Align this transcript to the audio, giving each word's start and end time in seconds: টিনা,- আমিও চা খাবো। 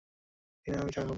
টিনা,- 0.65 0.77
আমিও 0.81 0.91
চা 0.91 0.99
খাবো। 0.99 1.09